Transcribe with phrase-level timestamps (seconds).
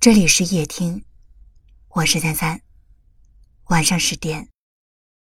[0.00, 1.04] 这里是夜听，
[1.90, 2.58] 我是三三。
[3.66, 4.48] 晚上十点，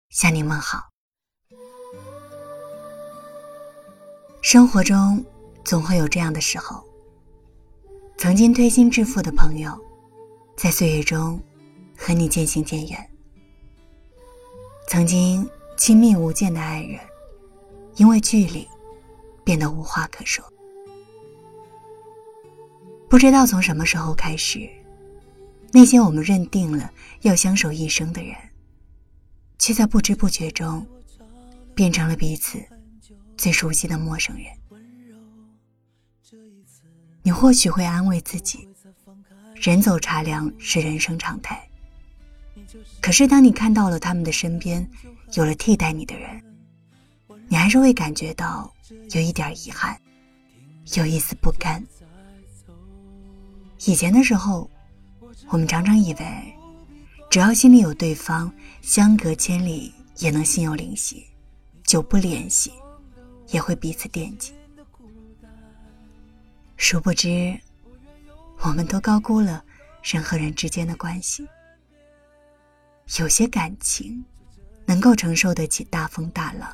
[0.08, 0.88] 向你问好。
[4.40, 5.22] 生活中
[5.62, 6.82] 总会有这样的时候，
[8.16, 9.78] 曾经推心置腹的朋友，
[10.56, 11.38] 在岁月中
[11.94, 12.98] 和你渐行渐远；
[14.88, 15.46] 曾经
[15.76, 16.98] 亲密无间的爱人，
[17.96, 18.66] 因为距离
[19.44, 20.42] 变得无话可说。
[23.12, 24.66] 不知道从什么时候开始，
[25.70, 28.34] 那些我们认定了要相守一生的人，
[29.58, 30.86] 却在不知不觉中
[31.74, 32.58] 变成了彼此
[33.36, 34.46] 最熟悉的陌生人。
[37.22, 38.66] 你或许会安慰自己，
[39.56, 41.62] 人走茶凉是人生常态。
[43.02, 44.88] 可是当你看到了他们的身边
[45.34, 46.42] 有了替代你的人，
[47.46, 48.72] 你还是会感觉到
[49.10, 50.00] 有一点遗憾，
[50.94, 51.84] 有一丝不甘。
[53.84, 54.70] 以前的时候，
[55.48, 56.54] 我们常常以为，
[57.28, 61.26] 只要心里有对方，相隔千里也能心有灵犀；
[61.82, 62.72] 久不联系，
[63.48, 64.52] 也会彼此惦记。
[66.76, 67.58] 殊不知，
[68.60, 69.64] 我们都高估了
[70.00, 71.44] 人和人之间的关系。
[73.18, 74.24] 有些感情，
[74.86, 76.72] 能够承受得起大风大浪，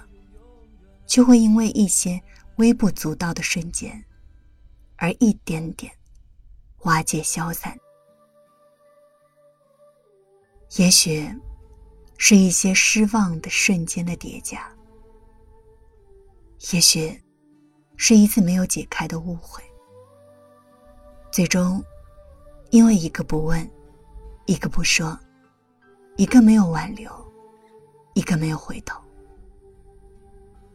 [1.06, 2.22] 却会因为一些
[2.56, 4.04] 微不足道的瞬间，
[4.96, 5.90] 而一点点。
[6.82, 7.76] 瓦解消散，
[10.76, 11.28] 也许
[12.16, 14.70] 是一些失望的瞬间的叠加，
[16.72, 17.20] 也许
[17.96, 19.62] 是一次没有解开的误会，
[21.32, 21.84] 最终
[22.70, 23.68] 因为一个不问，
[24.46, 25.18] 一个不说，
[26.16, 27.12] 一个没有挽留，
[28.14, 29.02] 一个没有回头，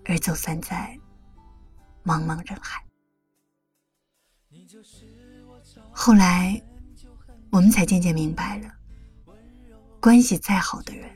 [0.03, 0.99] 而走散在
[2.03, 2.82] 茫茫人海。
[5.91, 6.61] 后来，
[7.51, 8.71] 我们才渐渐明白了，
[9.99, 11.09] 关系再好的人，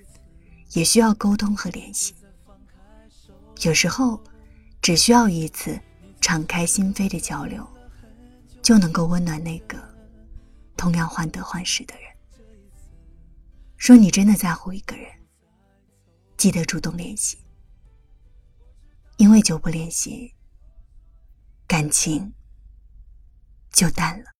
[0.72, 2.16] 也需要沟通和联系。
[3.62, 4.24] 有时候，
[4.82, 5.80] 只需要一次
[6.22, 7.68] 敞开心扉的交流，
[8.62, 9.78] 就能够温暖那个
[10.78, 12.04] 同样患得患失的人。
[13.78, 15.08] 说你真的在乎一个人，
[16.38, 17.38] 记得主动联系，
[19.18, 20.36] 因为久不联系，
[21.68, 22.34] 感情
[23.72, 24.37] 就淡了。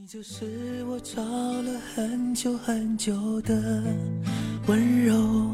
[0.00, 3.82] 你就是我找了很久很久的
[4.68, 5.52] 温柔，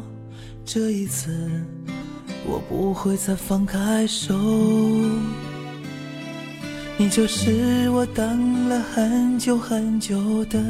[0.66, 1.49] 这一次
[2.47, 4.34] 我不会再放开手。
[6.99, 10.61] 你就是我等了很久很久的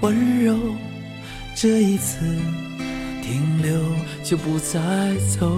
[0.00, 0.58] 温柔，
[1.54, 2.18] 这一次
[3.22, 3.80] 停留
[4.24, 5.48] 就不再走。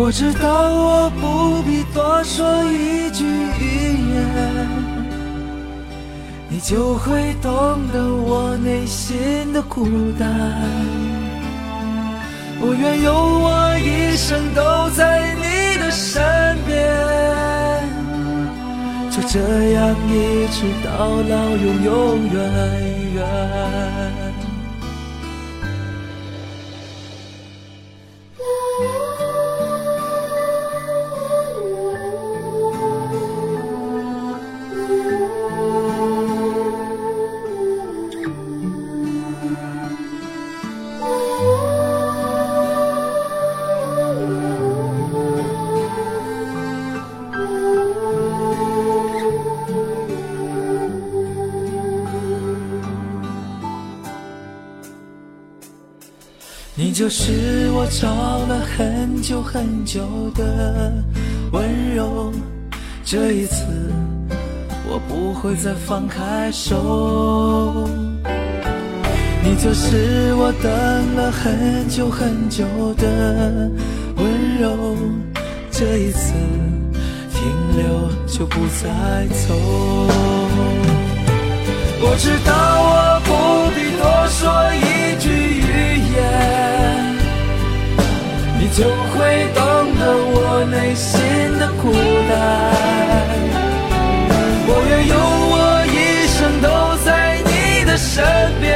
[0.00, 4.68] 我知道我不必多说一句语言，
[6.48, 7.50] 你就会懂
[7.92, 9.84] 得我内心的孤
[10.16, 10.30] 单。
[12.60, 16.22] 我愿有我一生都在你的身
[16.64, 16.78] 边，
[19.10, 22.36] 就这样一直到老，永永远
[23.14, 24.47] 远。
[56.80, 60.00] 你就是我找了很久很久
[60.32, 60.92] 的
[61.50, 62.32] 温柔，
[63.04, 63.64] 这一次
[64.88, 67.88] 我不会再放开手。
[69.42, 72.64] 你就是我等了很久很久
[72.94, 73.68] 的
[74.14, 74.96] 温柔，
[75.72, 76.32] 这一次
[77.34, 77.42] 停
[77.76, 79.52] 留就不再走。
[82.00, 82.52] 我知道
[82.82, 82.97] 我
[88.78, 89.60] 就会懂
[89.98, 91.18] 得我内心
[91.58, 91.90] 的孤
[92.28, 92.30] 单。
[94.68, 95.14] 我愿用
[95.50, 95.56] 我
[95.90, 95.96] 一
[96.28, 96.66] 生都
[97.04, 97.08] 在
[97.42, 97.50] 你
[97.84, 98.22] 的身
[98.60, 98.70] 边，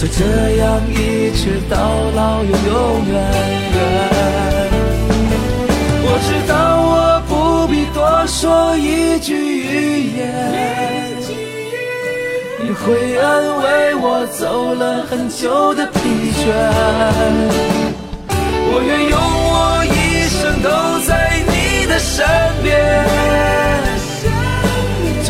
[0.00, 0.18] 就这
[0.56, 1.76] 样一直到
[2.16, 3.14] 老，永永远
[3.76, 3.78] 远。
[6.06, 6.52] 我知道
[6.82, 7.32] 我不
[7.68, 10.20] 必多说一句语言。
[12.66, 13.22] 你会安
[13.58, 16.23] 慰我走了很久的疲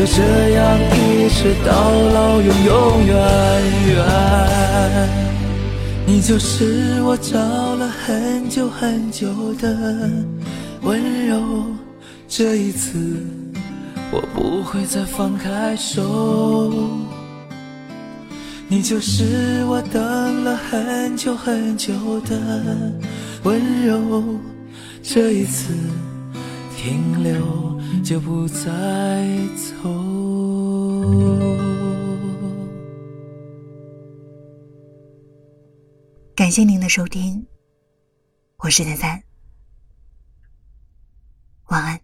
[0.05, 3.17] 就这样一直到老，永永远
[3.89, 5.09] 远。
[6.07, 10.11] 你就是我找了很久很久的
[10.83, 11.41] 温柔，
[12.29, 13.17] 这一次
[14.13, 16.77] 我不会再放开手。
[18.69, 21.95] 你就是我等了很久很久
[22.29, 22.39] 的
[23.45, 24.23] 温柔，
[25.03, 25.73] 这一次
[26.85, 27.65] 停留。
[28.05, 28.61] 就不再
[29.57, 29.91] 走。
[36.37, 37.47] 感谢您的收听，
[38.59, 39.23] 我是三三，
[41.69, 42.04] 晚安。